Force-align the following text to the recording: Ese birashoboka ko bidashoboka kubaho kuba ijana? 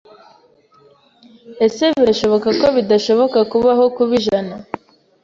Ese 1.65 1.83
birashoboka 1.99 2.49
ko 2.59 2.65
bidashoboka 2.77 3.39
kubaho 3.51 3.83
kuba 3.95 4.11
ijana? 4.19 4.53